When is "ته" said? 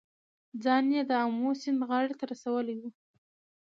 2.19-2.23